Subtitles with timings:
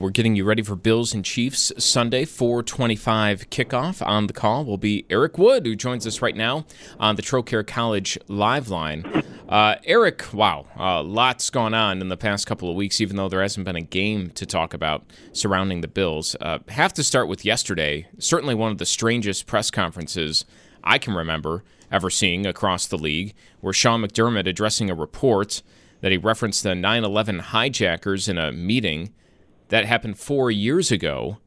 [0.00, 4.00] We're getting you ready for Bills and Chiefs Sunday 425 kickoff.
[4.06, 6.64] On the call will be Eric Wood, who joins us right now
[6.98, 9.04] on the Trocaire College live line.
[9.46, 13.28] Uh, Eric, wow, uh, lots gone on in the past couple of weeks, even though
[13.28, 16.34] there hasn't been a game to talk about surrounding the Bills.
[16.40, 18.08] Uh, have to start with yesterday.
[18.18, 20.46] Certainly one of the strangest press conferences
[20.82, 25.60] I can remember ever seeing across the league, where Sean McDermott addressing a report
[26.00, 29.12] that he referenced the 9 11 hijackers in a meeting
[29.70, 31.38] that happened four years ago.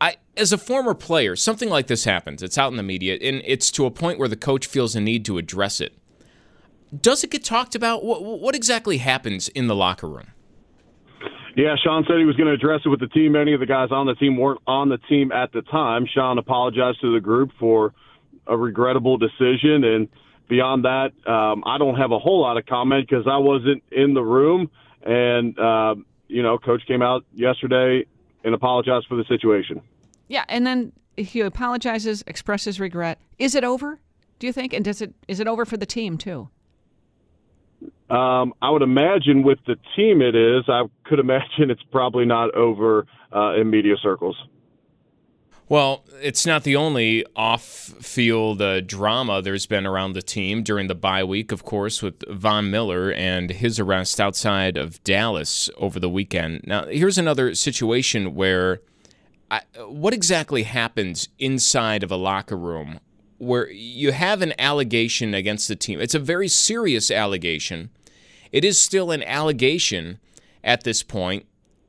[0.00, 2.42] I, as a former player, something like this happens.
[2.42, 5.00] It's out in the media, and it's to a point where the coach feels a
[5.00, 5.96] need to address it.
[7.00, 8.04] Does it get talked about?
[8.04, 10.28] What, what exactly happens in the locker room?
[11.56, 13.32] Yeah, Sean said he was going to address it with the team.
[13.32, 16.06] Many of the guys on the team weren't on the team at the time.
[16.12, 17.94] Sean apologized to the group for
[18.46, 20.08] a regrettable decision, and
[20.48, 24.14] beyond that, um, I don't have a whole lot of comment because I wasn't in
[24.14, 24.68] the room,
[25.02, 25.94] and uh,
[26.28, 28.04] you know, coach came out yesterday
[28.44, 29.80] and apologized for the situation.
[30.28, 33.18] Yeah, and then he apologizes, expresses regret.
[33.38, 34.00] Is it over?
[34.38, 34.72] Do you think?
[34.72, 36.48] And does it is it over for the team too?
[38.10, 40.64] Um, I would imagine with the team it is.
[40.68, 44.36] I could imagine it's probably not over uh, in media circles.
[45.66, 50.88] Well, it's not the only off field uh, drama there's been around the team during
[50.88, 55.98] the bye week, of course, with Von Miller and his arrest outside of Dallas over
[55.98, 56.64] the weekend.
[56.66, 58.82] Now, here's another situation where
[59.50, 63.00] I, what exactly happens inside of a locker room
[63.38, 65.98] where you have an allegation against the team?
[65.98, 67.88] It's a very serious allegation.
[68.52, 70.18] It is still an allegation
[70.62, 71.46] at this point,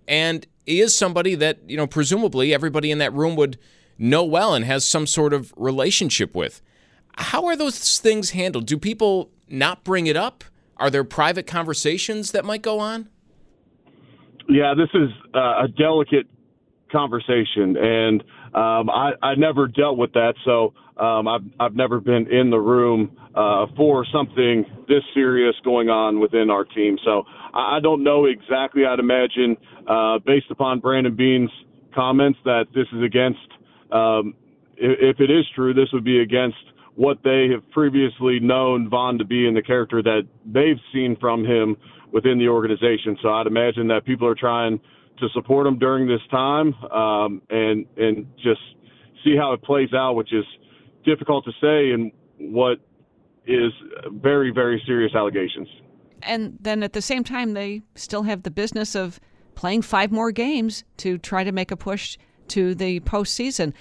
[0.08, 3.58] and is somebody that, you know, presumably everybody in that room would
[3.98, 6.62] know well and has some sort of relationship with.
[7.18, 8.66] How are those things handled?
[8.66, 10.44] Do people not bring it up?
[10.78, 13.10] Are there private conversations that might go on?
[14.50, 16.28] Yeah, this is uh, a delicate
[16.92, 18.24] conversation, and
[18.56, 22.58] um, I, I never dealt with that, so um, I've I've never been in the
[22.58, 26.98] room uh, for something this serious going on within our team.
[27.04, 27.24] So
[27.54, 28.86] I, I don't know exactly.
[28.86, 29.58] I'd imagine,
[29.88, 31.52] uh, based upon Brandon Beane's
[31.94, 33.40] comments, that this is against.
[33.92, 34.34] Um,
[34.78, 36.58] if, if it is true, this would be against
[36.96, 41.44] what they have previously known Von to be and the character that they've seen from
[41.44, 41.76] him
[42.14, 43.18] within the organization.
[43.22, 44.80] So I'd imagine that people are trying
[45.20, 48.62] to support them during this time um, and and just
[49.24, 50.46] see how it plays out, which is
[51.06, 52.80] difficult to say and what
[53.46, 53.72] is
[54.12, 55.68] very very serious allegations.
[56.22, 59.20] And then at the same time, they still have the business of
[59.54, 62.18] playing five more games to try to make a push
[62.50, 63.74] to the postseason.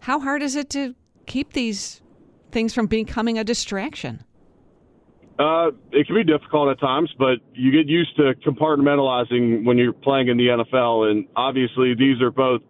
[0.00, 0.94] How hard is it to
[1.26, 2.02] keep these
[2.50, 4.24] things from becoming a distraction?
[5.38, 9.92] Uh, it can be difficult at times, but you get used to compartmentalizing when you're
[9.92, 11.10] playing in the NFL.
[11.10, 12.60] And obviously, these are both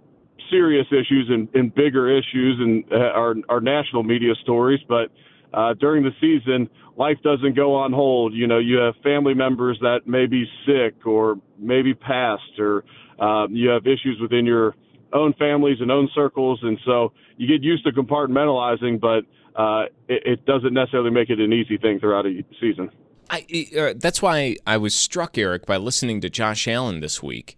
[0.50, 4.81] serious issues and, and bigger issues and uh, our, our national media stories.
[4.88, 5.11] But
[5.53, 8.32] uh, during the season, life doesn't go on hold.
[8.32, 12.85] You know, you have family members that may be sick or maybe passed, or
[13.19, 14.75] uh, you have issues within your
[15.12, 16.61] own families and own circles.
[16.62, 19.25] And so you get used to compartmentalizing, but
[19.61, 22.91] uh, it, it, doesn't necessarily make it an easy thing throughout a season.
[23.29, 27.56] I, uh, that's why I was struck, Eric, by listening to Josh Allen this week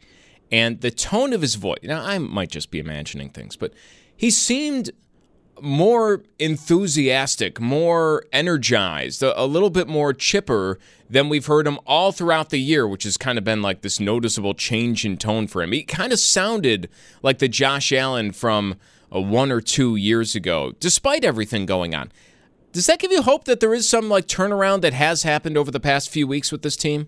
[0.51, 1.79] and the tone of his voice.
[1.83, 3.73] Now, I might just be imagining things, but
[4.17, 4.91] he seemed
[5.61, 10.79] more enthusiastic, more energized, a, little bit more chipper
[11.09, 14.01] than we've heard him all throughout the year, which has kind of been like this
[14.01, 15.73] noticeable change in tone for him.
[15.73, 16.89] He kind of sounded
[17.23, 18.77] like the Josh Allen from
[19.15, 22.11] uh, one or two years ago, despite everything going on.
[22.73, 25.71] Does that give you hope that there is some like turnaround that has happened over
[25.71, 27.07] the past few weeks with this team?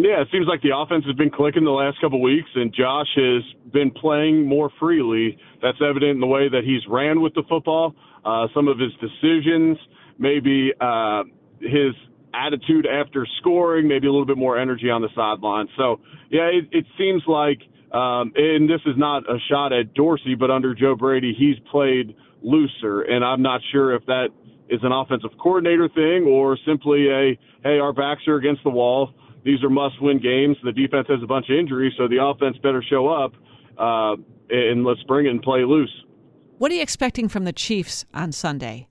[0.00, 2.72] Yeah, it seems like the offense has been clicking the last couple of weeks, and
[2.72, 3.42] Josh has
[3.72, 5.36] been playing more freely.
[5.60, 8.92] That's evident in the way that he's ran with the football, uh, some of his
[9.00, 9.76] decisions,
[10.16, 11.24] maybe uh,
[11.58, 11.98] his
[12.32, 15.66] attitude after scoring, maybe a little bit more energy on the sideline.
[15.76, 15.98] So,
[16.30, 17.58] yeah, it, it seems like,
[17.90, 22.14] um, and this is not a shot at Dorsey, but under Joe Brady, he's played
[22.40, 24.28] looser, and I'm not sure if that
[24.68, 29.12] is an offensive coordinator thing or simply a, hey, our backs are against the wall
[29.48, 30.58] these are must-win games.
[30.62, 33.32] The defense has a bunch of injuries, so the offense better show up
[33.78, 34.16] uh,
[34.50, 36.04] and let's bring it and play loose.
[36.58, 38.88] What are you expecting from the Chiefs on Sunday?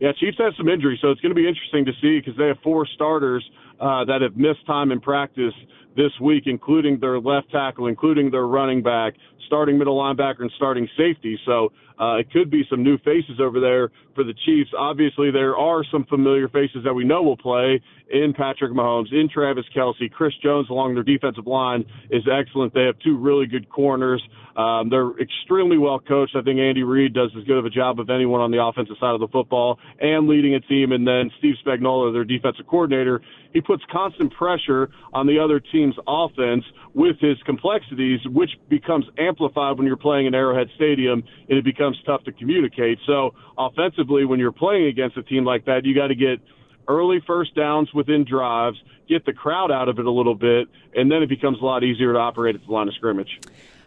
[0.00, 2.48] Yeah, Chiefs have some injuries, so it's going to be interesting to see because they
[2.48, 3.48] have four starters
[3.78, 5.54] uh, that have missed time in practice
[5.96, 9.14] this week, including their left tackle, including their running back,
[9.46, 11.38] starting middle linebacker, and starting safety.
[11.44, 11.70] So
[12.00, 14.70] uh, it could be some new faces over there for the Chiefs.
[14.78, 19.28] Obviously, there are some familiar faces that we know will play in Patrick Mahomes, in
[19.28, 20.10] Travis Kelce.
[20.10, 22.72] Chris Jones along their defensive line is excellent.
[22.72, 24.22] They have two really good corners.
[24.56, 26.34] Um, they're extremely well coached.
[26.34, 28.96] I think Andy Reid does as good of a job of anyone on the offensive
[28.98, 30.92] side of the football and leading a team.
[30.92, 33.20] And then Steve Spagnuolo, their defensive coordinator,
[33.52, 39.78] he puts constant pressure on the other team's offense with his complexities, which becomes amplified
[39.78, 42.98] when you're playing in Arrowhead Stadium and it becomes tough to communicate.
[43.06, 46.40] So offensively, when you're playing against a team like that, you got to get
[46.88, 48.76] early first downs within drives,
[49.08, 51.84] get the crowd out of it a little bit, and then it becomes a lot
[51.84, 53.40] easier to operate at the line of scrimmage.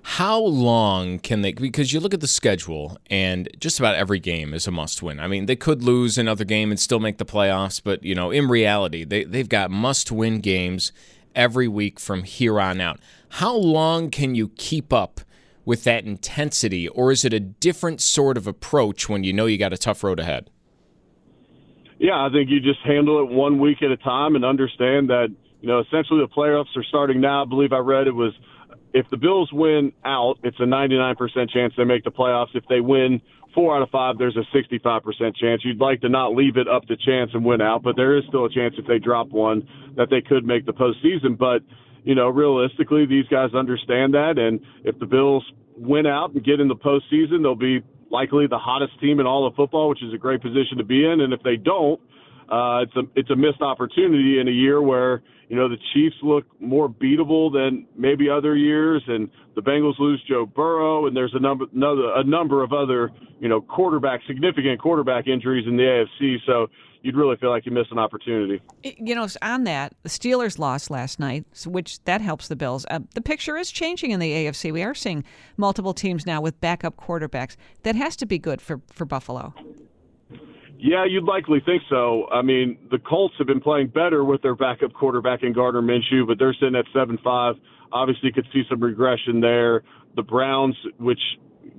[0.06, 1.54] How long can they?
[1.54, 5.18] Because you look at the schedule, and just about every game is a must-win.
[5.18, 8.30] I mean, they could lose another game and still make the playoffs, but you know,
[8.30, 10.92] in reality, they they've got must-win games
[11.36, 13.00] every week from here on out.
[13.30, 15.22] How long can you keep up
[15.66, 19.58] with that intensity, or is it a different sort of approach when you know you
[19.58, 20.50] got a tough road ahead?
[22.00, 25.28] Yeah, I think you just handle it one week at a time and understand that
[25.62, 27.44] you know essentially the playoffs are starting now.
[27.44, 28.34] I believe I read it was
[28.94, 31.18] if the Bills win out, it's a 99%
[31.50, 32.54] chance they make the playoffs.
[32.54, 33.22] If they win
[33.54, 35.02] four out of five, there's a 65%
[35.36, 35.62] chance.
[35.66, 38.24] You'd like to not leave it up to chance and win out, but there is
[38.28, 41.38] still a chance if they drop one that they could make the postseason.
[41.38, 41.62] But,
[42.04, 44.38] you know, realistically, these guys understand that.
[44.38, 45.44] And if the Bills
[45.76, 47.82] win out and get in the postseason, they'll be
[48.12, 51.04] likely the hottest team in all of football, which is a great position to be
[51.04, 51.22] in.
[51.22, 52.00] And if they don't,
[52.50, 56.16] uh, it's a it's a missed opportunity in a year where you know the Chiefs
[56.22, 61.34] look more beatable than maybe other years, and the Bengals lose Joe Burrow, and there's
[61.34, 65.84] a number another a number of other you know quarterback significant quarterback injuries in the
[65.84, 66.38] AFC.
[66.46, 66.68] So
[67.04, 68.62] you'd really feel like you missed an opportunity.
[68.84, 72.86] You know, on that, the Steelers lost last night, which that helps the Bills.
[72.90, 74.72] Uh, the picture is changing in the AFC.
[74.72, 75.24] We are seeing
[75.58, 77.56] multiple teams now with backup quarterbacks.
[77.84, 79.54] That has to be good for for Buffalo.
[80.84, 82.28] Yeah, you'd likely think so.
[82.30, 86.28] I mean, the Colts have been playing better with their backup quarterback in Gardner Minshew,
[86.28, 87.56] but they're sitting at seven five.
[87.94, 89.84] Obviously, could see some regression there.
[90.18, 91.22] The Browns, which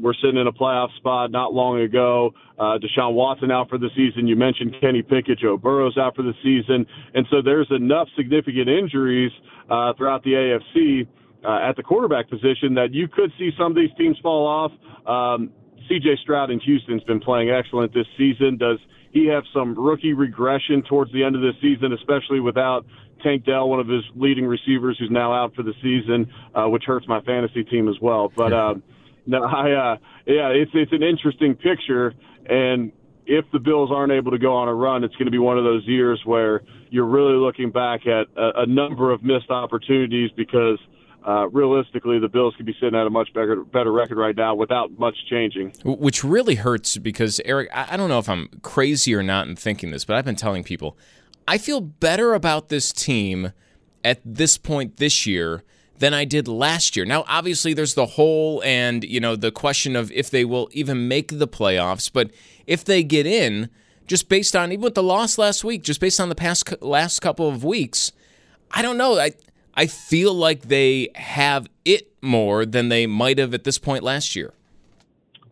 [0.00, 2.30] were sitting in a playoff spot not long ago.
[2.58, 4.26] Uh, Deshaun Watson out for the season.
[4.26, 8.70] You mentioned Kenny Pickett, Joe Burrow's out for the season, and so there's enough significant
[8.70, 9.32] injuries
[9.68, 11.06] uh, throughout the AFC
[11.44, 14.72] uh, at the quarterback position that you could see some of these teams fall off.
[15.06, 15.50] Um,
[15.88, 16.16] C.J.
[16.22, 18.56] Stroud in Houston's been playing excellent this season.
[18.56, 18.78] Does
[19.14, 22.84] he have some rookie regression towards the end of the season, especially without
[23.22, 26.82] Tank Dell, one of his leading receivers, who's now out for the season, uh, which
[26.84, 28.30] hurts my fantasy team as well.
[28.36, 28.74] But uh,
[29.24, 32.12] no, I uh, yeah, it's it's an interesting picture,
[32.46, 32.90] and
[33.24, 35.58] if the Bills aren't able to go on a run, it's going to be one
[35.58, 40.30] of those years where you're really looking back at a, a number of missed opportunities
[40.36, 40.78] because
[41.26, 44.54] uh, realistically, the Bills could be sitting at a much better better record right now
[44.54, 45.72] without much changing.
[45.84, 49.90] Which really hurts because Eric, I don't know if I'm crazy or not in thinking
[49.90, 50.98] this, but I've been telling people
[51.48, 53.52] I feel better about this team
[54.02, 55.62] at this point this year
[55.98, 57.06] than I did last year.
[57.06, 61.08] Now, obviously, there's the hole and you know the question of if they will even
[61.08, 62.30] make the playoffs, but
[62.66, 63.70] if they get in,
[64.06, 67.20] just based on even with the loss last week, just based on the past last
[67.20, 68.12] couple of weeks,
[68.70, 69.18] I don't know.
[69.18, 69.32] I
[69.76, 74.36] I feel like they have it more than they might have at this point last
[74.36, 74.52] year.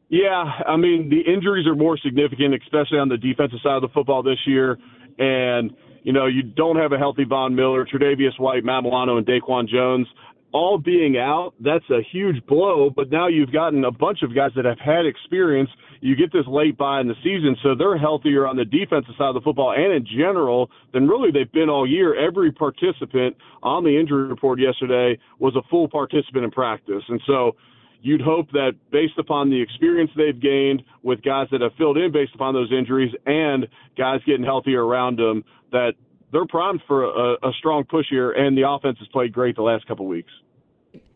[0.09, 3.88] Yeah, I mean the injuries are more significant, especially on the defensive side of the
[3.88, 4.79] football this year.
[5.19, 9.26] And you know you don't have a healthy Von Miller, Tre'Davious White, Matt Milano, and
[9.26, 10.07] Daquan Jones.
[10.52, 12.90] All being out, that's a huge blow.
[12.94, 15.71] But now you've gotten a bunch of guys that have had experience.
[16.00, 19.28] You get this late bye in the season, so they're healthier on the defensive side
[19.28, 22.14] of the football and in general than really they've been all year.
[22.14, 27.02] Every participant on the injury report yesterday was a full participant in practice.
[27.09, 27.56] And so
[28.02, 32.12] you'd hope that based upon the experience they've gained with guys that have filled in
[32.12, 33.66] based upon those injuries and
[33.97, 35.92] guys getting healthier around them, that
[36.33, 39.62] they're primed for a, a strong push here, and the offense has played great the
[39.62, 40.33] last couple weeks.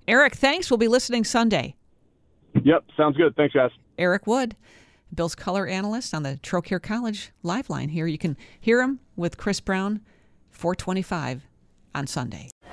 [0.06, 0.70] Eric, thanks.
[0.70, 1.75] We'll be listening Sunday.
[2.62, 3.35] Yep, sounds good.
[3.37, 3.70] Thanks, guys.
[3.99, 4.56] Eric Wood,
[5.14, 8.06] Bill's color analyst on the Trocaire College live line here.
[8.06, 10.00] You can hear him with Chris Brown,
[10.50, 11.42] 425
[11.94, 12.50] on Sunday.